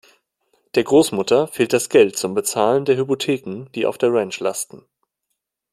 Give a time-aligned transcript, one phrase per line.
[0.73, 4.83] Der Großmutter fehlt das Geld zum Bezahlen der Hypotheken, die auf der Ranch lasten.